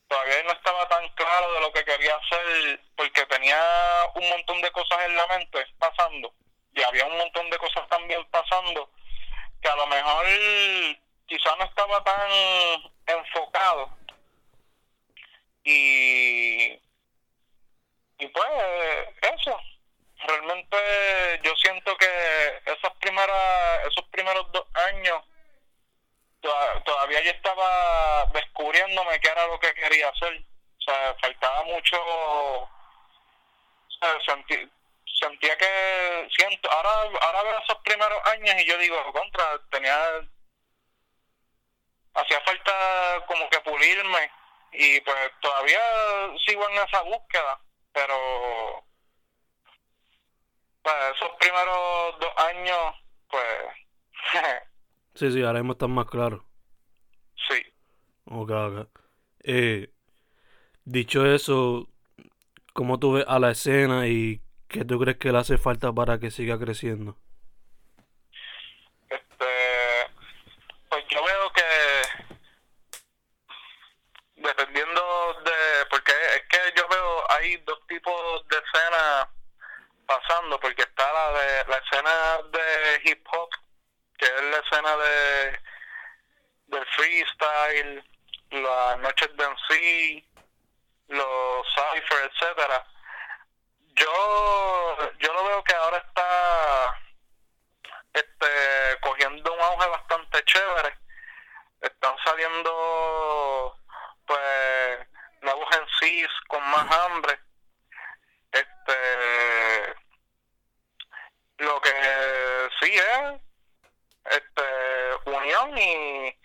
todavía 0.08 0.44
no 0.44 0.52
estaba 0.52 0.88
tan 0.88 1.08
claro 1.10 1.54
de 1.54 1.62
lo 1.62 1.72
que 1.72 1.86
quería 1.86 2.16
hacer 2.16 2.80
porque 2.96 3.26
tenía 3.28 3.60
un 4.16 4.30
montón 4.30 4.62
de 4.62 4.72
cosas 4.72 5.00
en 5.06 5.16
la 5.16 5.28
mente 5.28 5.66
pasando 5.78 6.34
y 6.79 6.83
había 6.83 7.05
un 7.05 7.17
montón 7.17 7.50
de 7.50 7.57
cosas 7.57 7.88
también 7.89 8.24
pasando 8.31 8.89
que 9.62 9.69
a 9.69 9.75
lo 9.75 9.88
mejor 9.88 10.25
quizá 11.27 11.55
no 11.57 11.65
estaba 11.65 12.03
tan 12.03 12.31
enfocado. 13.05 13.89
Y 15.63 16.79
y 18.21 18.27
pues 18.27 18.50
eso 19.21 19.59
realmente 20.27 20.77
yo 21.43 21.55
siento 21.55 21.95
que 21.98 22.62
esas 22.65 22.93
primeras 23.00 23.86
esos 23.86 24.05
primeros 24.09 24.51
dos 24.51 24.65
años 24.88 25.24
todavía 26.86 27.21
yo 27.21 27.31
estaba 27.31 28.25
descubriéndome 28.33 29.19
qué 29.19 29.29
era 29.29 29.48
lo 29.48 29.59
que 29.59 29.74
quería 29.74 30.09
hacer. 30.09 30.41
O 30.77 30.81
sea 30.81 31.15
faltaba 31.21 31.63
mucho 31.63 31.98
o 32.01 32.69
sentí, 34.25 34.69
sentía 35.20 35.58
que 35.58 36.30
siento 36.36 36.72
ahora 36.72 36.90
ahora 37.22 37.44
veo 37.44 37.60
esos 37.60 37.78
primeros 37.84 38.18
años 38.26 38.56
y 38.60 38.66
yo 38.66 38.78
digo 38.78 38.96
contra 39.12 39.60
tenía 39.70 39.96
hacía 42.14 42.42
falta 42.42 43.26
como 43.28 43.50
que 43.50 43.60
pulirme 43.62 44.32
y 44.72 45.02
pues 45.02 45.32
todavía 45.42 45.80
sigo 46.46 46.68
en 46.70 46.76
esa 46.76 47.02
búsqueda 47.04 47.60
pero 47.92 48.86
pues 50.82 50.96
esos 51.16 51.30
primeros 51.40 52.20
dos 52.20 52.38
años 52.38 52.96
pues 53.30 53.46
sí 55.16 55.32
sí 55.32 55.44
ahora 55.44 55.60
mismo 55.60 55.74
están 55.74 55.92
más 55.92 56.06
claros. 56.06 56.42
Sí. 57.48 57.62
Ok 58.26 58.52
ok. 58.52 59.00
Eh, 59.44 59.92
dicho 60.84 61.26
eso 61.26 61.88
¿cómo 62.74 63.00
tú 63.00 63.14
ves 63.14 63.26
a 63.28 63.40
la 63.40 63.52
escena 63.52 64.08
y 64.08 64.42
qué 64.70 64.86
tú 64.86 65.00
crees 65.00 65.18
que 65.18 65.32
le 65.32 65.40
hace 65.40 65.58
falta 65.58 65.92
para 65.92 66.20
que 66.20 66.32
siga 66.32 66.58
creciendo? 66.58 67.18
Este, 69.10 70.08
pues 70.90 71.06
yo 71.10 71.24
veo 71.24 71.52
que 71.52 71.64
dependiendo 74.36 75.42
de, 75.44 75.86
porque 75.90 76.12
es 76.12 76.44
que 76.50 76.74
yo 76.78 76.88
veo 76.88 77.32
hay 77.32 77.58
dos 77.58 77.86
tipos 77.88 78.48
de 78.48 78.58
escenas 78.58 79.28
pasando, 80.06 80.60
porque 80.60 80.84
está 80.84 81.12
la 81.12 81.32
de 81.40 81.66
la 81.68 81.78
escena 81.78 82.12
de 82.52 83.02
hip 83.04 83.28
hop, 83.32 83.50
que 84.18 84.26
es 84.26 84.44
la 84.44 84.58
escena 84.58 84.98
de 84.98 85.60
del 86.68 86.86
freestyle, 86.86 88.04
las 88.52 89.00
noches 89.00 89.30
de 89.36 89.48
MC, 89.48 90.26
los 91.08 91.68
cipher, 91.74 92.32
etcétera. 92.32 92.86
Yo 93.96 95.12
yo 95.20 95.34
lo 95.34 95.44
veo 95.46 95.64
que 95.64 95.74
ahora 95.74 95.98
está 95.98 97.00
este 98.14 99.00
cogiendo 99.02 99.54
un 99.54 99.62
auge 99.62 99.88
bastante 99.88 100.44
chévere. 100.46 100.98
Están 101.82 102.16
saliendo 102.26 103.78
pues 104.26 105.08
nuevos 105.42 105.68
MCs 105.72 106.32
con 106.48 106.64
más 106.70 106.92
hambre. 106.98 107.40
Este 108.52 109.96
lo 111.58 111.82
que 111.82 111.92
sí 112.82 112.88
es 113.00 113.41
este 114.25 115.29
unión 115.29 115.77
y 115.77 116.38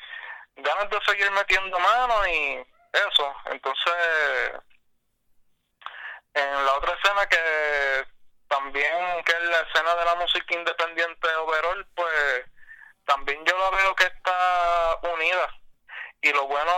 ganas 0.56 0.90
de 0.90 1.00
seguir 1.06 1.30
metiendo 1.32 1.78
mano 1.78 2.28
y 2.28 2.66
eso. 2.92 3.34
Entonces, 3.46 3.94
en 6.34 6.66
la 6.66 6.74
otra 6.74 6.94
escena 6.94 7.26
que 7.28 8.06
también, 8.48 9.24
que 9.24 9.32
es 9.32 9.42
la 9.42 9.60
escena 9.60 9.94
de 9.96 10.04
la 10.04 10.14
música 10.16 10.54
independiente 10.54 11.34
overall, 11.36 11.86
pues 11.94 12.44
también 13.04 13.44
yo 13.44 13.58
la 13.58 13.70
veo 13.76 13.94
que 13.96 14.04
está 14.04 14.98
unida. 15.02 15.48
Y 16.22 16.32
lo 16.32 16.46
bueno 16.46 16.72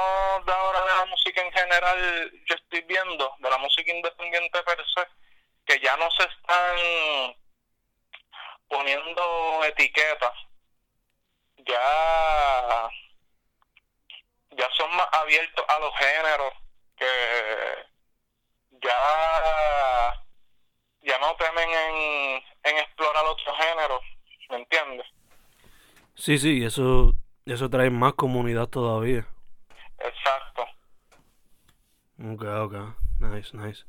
de 0.45 0.53
ahora 0.53 0.81
de 0.81 0.97
la 0.97 1.05
música 1.05 1.41
en 1.41 1.53
general, 1.53 2.33
yo 2.47 2.55
estoy 2.57 2.81
viendo, 2.83 3.35
de 3.39 3.51
la 3.51 3.59
música 3.59 3.93
independiente 3.93 4.63
per 4.63 4.85
se, 4.95 5.07
que 5.67 5.81
ya 5.81 5.97
no 5.97 6.11
se 6.11 6.25
están 6.25 7.37
poniendo 8.69 9.65
etiquetas. 9.65 10.33
Ya 11.59 12.91
ya 14.57 14.69
son 14.77 14.95
más 14.97 15.07
abiertos 15.13 15.65
a 15.69 15.79
los 15.81 15.95
géneros, 15.97 16.53
que 16.97 17.07
ya, 18.83 20.25
ya 21.03 21.19
no 21.19 21.37
temen 21.37 21.69
en, 21.69 22.43
en 22.65 22.79
explorar 22.79 23.25
otros 23.27 23.57
géneros, 23.59 24.01
¿me 24.51 24.57
entiendes? 24.57 25.07
Sí, 26.15 26.39
sí, 26.39 26.65
eso, 26.65 27.15
eso 27.45 27.69
trae 27.69 27.91
más 27.91 28.15
comunidad 28.15 28.69
todavía. 28.69 29.27
Exacto. 29.99 30.63
Ok, 32.19 32.43
ok, 32.43 32.75
nice, 33.21 33.57
nice. 33.57 33.85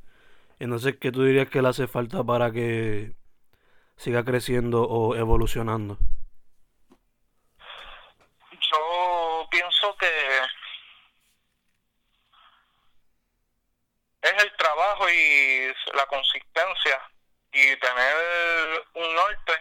Entonces, 0.60 0.98
¿qué 1.00 1.12
tú 1.12 1.24
dirías 1.24 1.50
que 1.50 1.62
le 1.62 1.70
hace 1.70 1.88
falta 1.88 2.24
para 2.24 2.52
que 2.52 3.14
siga 3.98 4.24
creciendo 4.24 4.84
o 4.84 5.16
evolucionando? 5.16 5.98
Yo 8.52 9.48
pienso 9.50 9.96
que 9.98 10.42
es 14.22 14.44
el 14.44 14.56
trabajo 14.56 15.10
y 15.10 15.74
la 15.94 16.06
consistencia 16.06 17.02
y 17.52 17.76
tener 17.78 18.86
un 18.94 19.16
norte. 19.16 19.54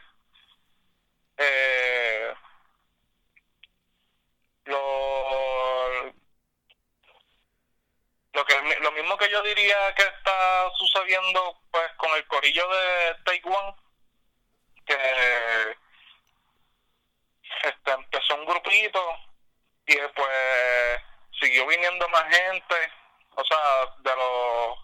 Eh, 1.39 2.35
lo, 4.65 6.05
lo 8.33 8.45
que 8.45 8.79
lo 8.81 8.93
mismo 8.93 9.17
que 9.17 9.31
yo 9.31 9.43
diría 9.43 9.95
que 9.95 10.03
está 10.03 10.71
sucediendo 10.77 11.61
pues 11.71 11.91
con 11.97 12.11
el 12.17 12.27
corillo 12.27 12.67
de 12.69 13.15
Taiwán 13.25 13.75
que 14.87 15.77
este 17.63 17.91
empezó 17.91 18.35
un 18.37 18.47
grupito 18.47 19.01
y 19.87 19.97
después 19.97 21.01
siguió 21.41 21.67
viniendo 21.67 22.09
más 22.09 22.25
gente 22.25 22.93
o 23.37 23.45
sea, 23.45 23.95
de 23.99 24.17
los 24.17 24.79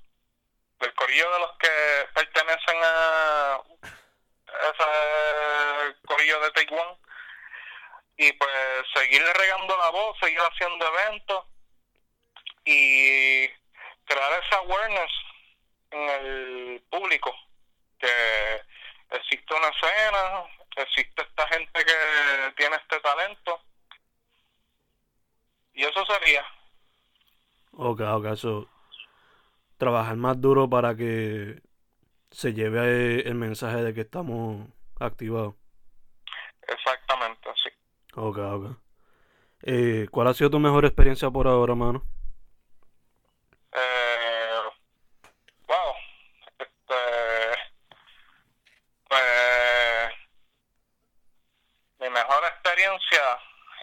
del 0.79 0.95
corillo 0.95 1.33
de 1.33 1.39
los 1.39 1.59
que 1.59 2.09
pertenecen 2.15 2.77
a 2.83 3.61
ese 4.63 5.97
corillo 6.07 6.41
de 6.41 6.51
Taiwán. 6.51 6.97
Y 8.17 8.33
pues 8.33 8.53
seguir 8.95 9.23
regando 9.23 9.77
la 9.79 9.91
voz, 9.91 10.19
seguir 10.21 10.39
haciendo 10.39 10.87
eventos 10.87 11.47
y 12.65 13.49
crear 14.05 14.45
esa 14.45 14.57
awareness 14.59 15.13
en 15.91 16.09
el 16.11 16.85
público 16.91 17.35
que 17.99 18.63
existe 19.13 19.55
una 19.55 19.69
escena, 19.69 20.45
existe 20.77 21.23
esta 21.23 21.47
gente 21.49 21.85
que 21.85 22.53
tiene 22.57 22.77
este 22.77 23.01
talento 23.01 23.61
y 25.75 25.85
eso 25.85 26.05
sería 26.07 26.45
Ok, 27.75 28.01
ok, 28.01 28.27
eso. 28.27 28.69
Trabajar 29.79 30.17
más 30.17 30.41
duro 30.41 30.69
para 30.69 30.95
que 30.95 31.63
se 32.31 32.53
lleve 32.53 33.27
el 33.27 33.35
mensaje 33.35 33.83
de 33.83 33.95
que 33.95 34.03
estamos 34.03 34.69
activados. 35.01 35.55
Exactamente, 36.69 37.51
sí. 37.63 37.71
Ok, 38.15 38.39
ok. 38.39 38.77
Eh, 39.63 40.07
¿Cuál 40.11 40.29
ha 40.29 40.35
sido 40.35 40.51
tu 40.51 40.59
mejor 40.59 40.85
experiencia 40.85 41.31
por 41.31 41.47
ahora, 41.47 41.75
mano? 41.75 42.03
Eh, 43.73 44.61
wow. 45.67 45.95
Este, 46.59 46.95
pues, 49.09 50.13
mi 52.01 52.11
mejor 52.11 52.45
experiencia, 52.45 53.39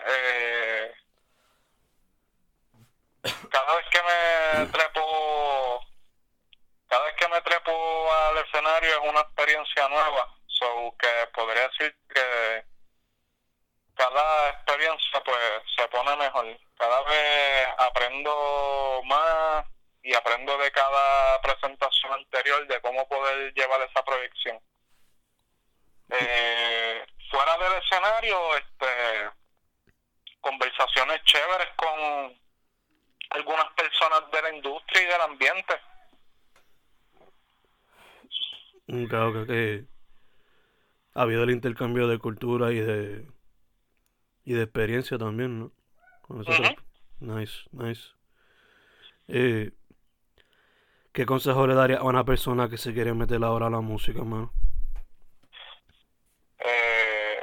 eh, 0.05 0.93
cada 3.49 3.75
vez 3.75 3.85
que 3.91 4.01
me 4.01 4.65
trepo 4.67 5.85
cada 6.87 7.05
vez 7.05 7.15
que 7.15 7.27
me 7.27 7.41
trepo 7.41 8.13
al 8.13 8.37
escenario 8.37 8.89
es 8.89 9.09
una 9.09 9.21
experiencia 9.21 9.87
nueva 9.89 10.35
so 10.47 10.95
que 10.97 11.27
podría 11.33 11.67
decir 11.67 11.95
que 12.13 12.65
cada 13.95 14.49
experiencia 14.49 15.21
pues 15.23 15.37
se 15.75 15.87
pone 15.89 16.15
mejor 16.15 16.45
cada 16.77 17.01
vez 17.03 17.67
aprendo 17.77 19.01
más 19.05 19.65
y 20.01 20.13
aprendo 20.13 20.57
de 20.57 20.71
cada 20.71 21.41
presentación 21.41 22.13
anterior 22.13 22.65
de 22.67 22.81
cómo 22.81 23.07
poder 23.07 23.53
llevar 23.53 23.81
esa 23.81 24.03
proyección 24.03 24.59
eh, 26.09 27.05
fuera 27.29 27.57
del 27.57 27.73
escenario 27.83 28.57
este 28.57 29.29
conversaciones 30.89 31.23
chéveres 31.23 31.67
con 31.75 32.39
algunas 33.31 33.73
personas 33.73 34.31
de 34.31 34.41
la 34.41 34.55
industria 34.55 35.01
y 35.01 35.05
del 35.05 35.21
ambiente. 35.21 35.73
Claro 39.07 39.45
que 39.45 39.85
ha 41.13 41.21
habido 41.21 41.43
el 41.43 41.51
intercambio 41.51 42.07
de 42.07 42.17
cultura 42.17 42.71
y 42.71 42.79
de 42.79 43.27
y 44.45 44.53
de 44.53 44.63
experiencia 44.63 45.17
también, 45.17 45.59
¿no? 45.59 45.71
Con 46.21 46.41
eso 46.41 46.51
Nice, 47.19 47.67
nice. 47.71 48.09
Eh, 49.27 49.71
¿Qué 51.11 51.25
consejo 51.25 51.67
le 51.67 51.75
daría 51.75 51.97
a 51.97 52.03
una 52.03 52.23
persona 52.23 52.69
que 52.69 52.77
se 52.77 52.93
quiere 52.93 53.13
meter 53.13 53.43
ahora 53.43 53.67
a 53.67 53.69
la 53.69 53.81
música, 53.81 54.23
mano? 54.23 54.53
Eh, 56.59 57.39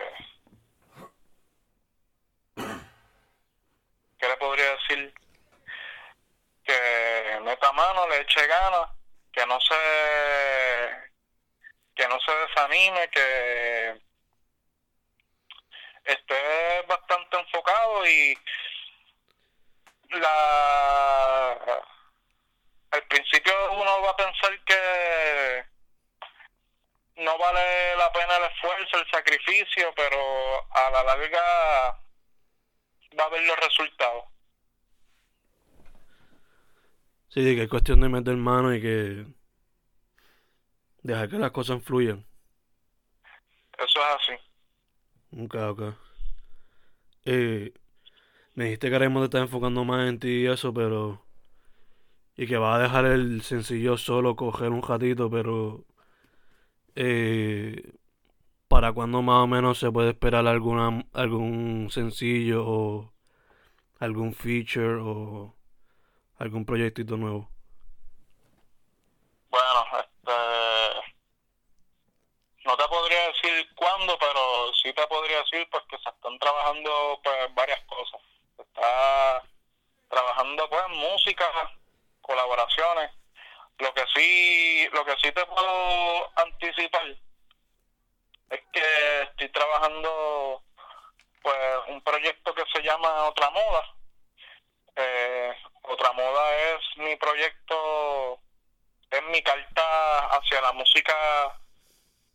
¿Qué 4.19 4.29
le 4.29 4.37
podría 4.39 4.71
decir? 4.73 5.15
Que 6.65 7.41
meta 7.45 7.73
mano, 7.73 8.09
le 8.09 8.23
eche 8.23 8.47
ganas, 8.47 8.91
no 9.47 9.61
se 9.61 9.75
que 11.95 12.07
no 12.09 12.21
se 12.21 12.31
desanime, 12.33 13.09
que 13.09 14.01
esté 16.05 16.83
bastante 16.87 17.39
enfocado 17.39 18.07
y 18.07 18.39
la 20.11 21.83
al 22.91 23.03
principio 23.05 23.73
uno 23.73 24.03
va 24.03 24.11
a 24.11 24.17
pensar 24.17 24.65
que 24.65 25.65
no 27.17 27.39
vale 27.39 27.97
la 27.97 28.13
pena 28.13 28.37
el 28.37 28.45
esfuerzo, 28.45 28.99
el 28.99 29.11
sacrificio, 29.11 29.93
pero 29.95 30.67
a 30.71 30.91
la 30.91 31.03
larga 31.03 31.99
va 33.19 33.25
a 33.25 33.29
ver 33.29 33.43
los 33.43 33.59
resultados. 33.59 34.25
Sí, 37.37 37.55
que 37.55 37.65
es 37.65 37.69
cuestión 37.69 38.01
de 38.01 38.09
meter 38.09 38.35
mano 38.39 38.75
y 38.75 38.81
que 38.81 39.27
dejar 41.03 41.29
que 41.29 41.39
las 41.39 41.51
cosas 41.51 41.83
fluyan. 41.83 42.25
Eso 43.77 44.01
es 44.01 44.17
así. 44.17 45.45
Ok, 45.45 45.55
ok. 45.55 45.83
Eh, 47.27 47.75
me 48.55 48.65
dijiste 48.65 48.89
que 48.89 48.95
ahora 48.95 49.07
mismo 49.11 49.21
te 49.21 49.27
estás 49.27 49.43
enfocando 49.43 49.85
más 49.85 50.09
en 50.09 50.19
ti 50.19 50.29
y 50.29 50.47
eso, 50.47 50.73
pero... 50.73 51.27
Y 52.37 52.47
que 52.47 52.57
vas 52.57 52.79
a 52.79 52.83
dejar 52.83 53.05
el 53.05 53.43
sencillo 53.43 53.99
solo 53.99 54.35
coger 54.35 54.71
un 54.71 54.83
ratito, 54.83 55.29
pero... 55.29 55.85
Eh, 56.95 57.93
¿Para 58.67 58.95
cuándo 58.95 59.21
más 59.21 59.45
o 59.45 59.47
menos 59.47 59.79
se 59.79 59.93
puede 59.93 60.09
esperar 60.11 60.47
alguna, 60.47 61.05
algún 61.13 61.89
sencillo 61.91 62.67
o 62.67 63.13
algún 63.99 64.33
feature 64.33 65.01
o 65.03 65.55
algún 66.39 66.65
proyectito 66.65 67.17
nuevo? 67.17 67.49
Bueno, 69.49 69.85
este, 69.99 71.13
no 72.65 72.77
te 72.77 72.89
podría 72.89 73.29
decir 73.29 73.69
cuándo, 73.75 74.19
pero 74.19 74.75
sí 74.75 74.93
te 74.93 75.07
podría 75.07 75.39
decir 75.39 75.69
pues 75.71 75.85
que 75.89 75.99
se 75.99 76.11
están 76.11 76.39
trabajando 76.39 77.21
pues 77.23 77.55
varias 77.55 77.81
cosas. 77.87 78.21
Se 78.57 78.63
está 78.63 79.43
trabajando 80.09 80.69
pues 80.69 80.89
música, 80.89 81.47
colaboraciones. 82.21 83.13
Lo 83.79 83.93
que 83.93 84.05
sí, 84.15 84.89
lo 84.93 85.05
que 85.05 85.17
sí 85.23 85.31
te 85.33 85.45
puedo 85.47 86.39
anticipar 86.39 87.07
es 88.51 88.61
que 88.73 89.23
estoy 89.23 89.49
trabajando 89.51 90.63
pues 91.43 91.59
un 91.89 92.01
proyecto 92.03 92.55
que 92.55 92.65
se 92.73 92.83
llama 92.83 93.29
Otra 93.29 93.51
Moda. 93.51 93.95
Eh, 94.97 95.55
Otra 95.89 96.13
Moda 96.13 96.57
es 96.57 96.97
mi 96.97 97.15
proyecto, 97.15 98.41
es 99.09 99.23
mi 99.25 99.41
carta 99.43 100.27
hacia 100.27 100.61
la 100.61 100.73
música 100.73 101.61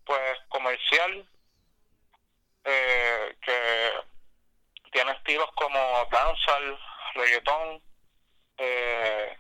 pues 0.06 0.40
comercial, 0.48 1.28
eh, 2.64 3.36
que 3.42 3.92
tiene 4.94 5.12
estilos 5.12 5.50
como 5.56 6.08
dancehall, 6.10 6.80
reggaetón, 7.16 7.82
eh, 8.58 9.38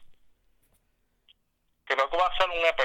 creo 1.86 2.10
que 2.10 2.17
va 2.17 2.28
a 2.28 2.38
ser 2.38 2.50
un 2.50 2.65
EP. 2.65 2.82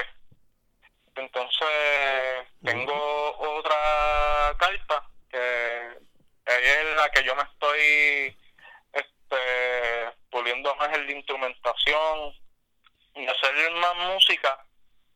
Entonces 1.15 2.47
tengo 2.63 3.37
otra 3.37 4.55
carta 4.59 5.03
que 5.29 5.97
es 6.45 6.95
la 6.95 7.09
que 7.09 7.23
yo 7.23 7.35
me 7.35 7.43
estoy 7.43 8.37
en 10.85 11.05
la 11.05 11.11
instrumentación 11.11 12.33
y 13.15 13.27
hacer 13.27 13.71
más 13.71 13.95
música 14.13 14.65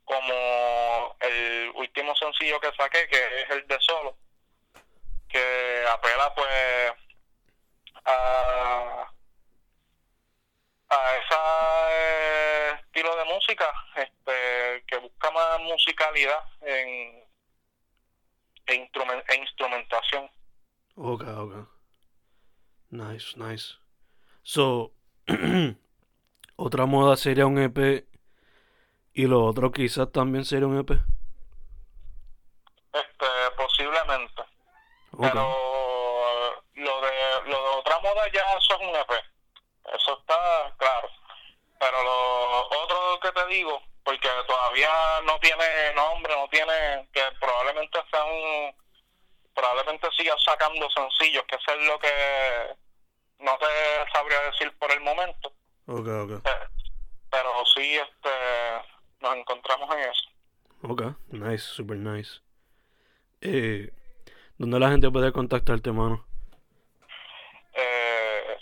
como 0.06 1.16
el 1.20 1.72
último 1.76 2.16
sencillo 2.16 2.60
que 2.60 2.72
saqué 2.74 3.08
que 3.08 3.42
es 3.42 3.50
el 3.50 3.68
de 3.68 3.80
solo 3.80 4.18
que 5.30 5.86
apela 5.90 6.34
pues 6.36 6.94
a 8.06 9.08
a 10.90 11.16
ese 11.16 12.82
estilo 12.82 13.16
de 13.16 13.26
música 13.26 13.72
este 13.96 14.84
que 14.88 14.98
busca 14.98 15.32
más 15.32 15.60
musicalidad 15.62 16.44
en, 16.62 17.24
en, 18.66 18.82
instrument, 18.82 19.24
en 19.30 19.42
instrumentación 19.42 20.30
Ok, 20.96 21.24
ok. 21.24 21.68
Nice, 22.92 23.38
nice. 23.38 23.76
So, 24.44 24.92
otra 26.56 26.86
moda 26.86 27.16
sería 27.18 27.46
un 27.46 27.60
EP 27.60 28.06
y 29.14 29.28
lo 29.28 29.44
otro 29.46 29.72
quizás 29.72 30.12
también 30.12 30.46
sería 30.46 30.68
un 30.68 30.80
EP. 30.80 30.92
este 32.94 33.26
posiblemente 33.58 34.42
Ok. 35.14 35.22
pero 35.22 36.64
lo 36.76 37.02
de 37.02 37.12
lo 37.50 37.64
de 37.64 37.70
otra 37.80 38.00
moda 38.00 38.22
ya 38.34 38.42
eso 38.58 38.76
es 38.76 38.82
un 38.88 38.96
EP 38.96 39.12
eso 39.94 40.18
está 40.20 40.74
claro 40.78 41.10
pero 41.80 42.04
lo 42.04 42.68
otro 42.84 43.20
que 43.22 43.32
te 43.32 43.46
digo 43.48 43.82
porque 44.04 44.30
todavía 44.48 44.90
no 45.26 45.38
tiene 45.40 45.94
nombre 45.96 46.36
no 46.36 46.48
tiene 46.50 47.08
que 47.14 47.22
probablemente 47.40 48.00
sea 48.10 48.24
un 48.24 48.74
probablemente 49.54 50.08
siga 50.18 50.36
sacando 50.44 50.90
sencillos 50.92 51.44
que 51.48 51.56
eso 51.56 51.72
es 51.72 51.86
lo 51.86 52.00
que 52.00 52.76
no 53.42 53.58
te 53.58 53.66
sabría 54.14 54.40
decir 54.52 54.72
por 54.78 54.92
el 54.92 55.02
momento 55.02 55.54
Ok, 55.88 56.08
ok. 56.08 56.32
eh, 56.48 56.68
pero 57.30 57.52
sí 57.76 57.98
este 57.98 58.30
nos 59.20 59.36
encontramos 59.36 59.94
en 59.96 60.00
eso 60.02 60.30
Ok, 60.84 61.04
nice, 61.30 61.60
super 61.64 61.96
nice. 61.98 62.40
Eh, 63.42 63.92
¿Dónde 64.58 64.80
la 64.80 64.90
gente 64.90 65.12
puede 65.12 65.32
contactarte, 65.32 65.92
mano? 65.92 66.26
Eh, 67.74 68.58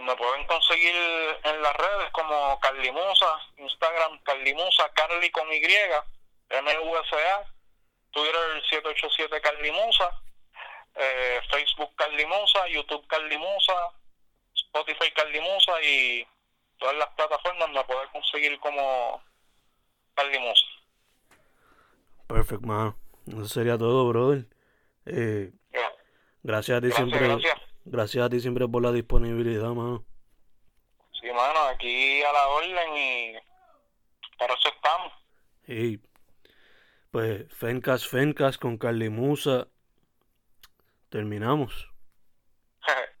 me 0.00 0.14
pueden 0.14 0.46
conseguir 0.46 0.94
en 1.42 1.62
las 1.62 1.74
redes 1.76 2.10
como 2.12 2.58
Carlimusa, 2.60 3.26
Instagram 3.56 4.20
Carlimusa, 4.22 4.88
Carly 4.94 5.28
con 5.32 5.52
Y, 5.52 5.60
M-U-S-A, 6.50 7.44
Twitter 8.12 8.62
787 8.70 9.40
Carlimusa, 9.40 10.20
eh, 10.98 11.40
Facebook 11.50 11.94
Carlimusa, 11.96 12.68
YouTube 12.68 13.06
Carlimusa, 13.06 13.72
Spotify 14.54 15.10
Carlimusa 15.12 15.82
y 15.82 16.26
todas 16.78 16.96
las 16.96 17.08
plataformas 17.10 17.70
me 17.70 17.84
pueden 17.84 18.08
conseguir 18.10 18.58
como 18.60 19.22
Carlimusa. 20.14 20.66
Perfect, 22.26 22.62
mano. 22.62 22.96
Eso 23.26 23.46
sería 23.46 23.78
todo, 23.78 24.08
brother. 24.08 24.46
Eh, 25.06 25.52
gracias 26.42 26.78
a 26.78 26.80
ti 26.80 26.88
Gracias, 26.88 27.08
siempre. 27.08 27.28
gracias. 27.28 27.60
Gracias 27.84 28.26
a 28.26 28.28
ti 28.28 28.40
siempre 28.40 28.68
por 28.68 28.82
la 28.82 28.92
disponibilidad, 28.92 29.68
mano. 29.70 30.04
Sí, 31.20 31.26
mano, 31.32 31.60
aquí 31.68 32.22
a 32.22 32.32
la 32.32 32.48
orden 32.48 32.96
y 32.96 33.32
para 34.38 34.54
eso 34.54 34.68
estamos. 34.68 35.12
Y 35.66 35.98
pues 37.10 37.46
Fencas 37.54 38.06
Fencas 38.06 38.58
con 38.58 38.76
Carly 38.78 39.08
Musa. 39.08 39.68
Terminamos. 41.10 41.88